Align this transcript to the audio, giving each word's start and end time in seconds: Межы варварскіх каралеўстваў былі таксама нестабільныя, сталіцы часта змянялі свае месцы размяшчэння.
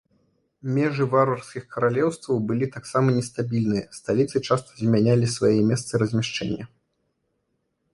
Межы 0.77 1.05
варварскіх 1.13 1.63
каралеўстваў 1.75 2.41
былі 2.53 2.71
таксама 2.77 3.07
нестабільныя, 3.19 3.85
сталіцы 4.01 4.37
часта 4.49 4.69
змянялі 4.83 5.35
свае 5.39 5.57
месцы 5.73 5.93
размяшчэння. 6.05 6.65